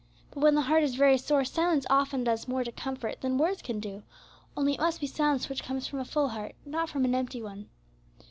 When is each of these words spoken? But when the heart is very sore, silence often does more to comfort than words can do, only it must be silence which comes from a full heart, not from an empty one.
But 0.31 0.39
when 0.41 0.55
the 0.55 0.61
heart 0.63 0.81
is 0.81 0.95
very 0.95 1.19
sore, 1.19 1.45
silence 1.45 1.85
often 1.87 2.23
does 2.23 2.47
more 2.47 2.63
to 2.63 2.71
comfort 2.71 3.21
than 3.21 3.37
words 3.37 3.61
can 3.61 3.79
do, 3.79 4.01
only 4.57 4.73
it 4.73 4.79
must 4.79 4.99
be 4.99 5.05
silence 5.05 5.47
which 5.47 5.63
comes 5.63 5.85
from 5.85 5.99
a 5.99 6.05
full 6.05 6.29
heart, 6.29 6.55
not 6.65 6.89
from 6.89 7.05
an 7.05 7.13
empty 7.13 7.39
one. 7.43 7.69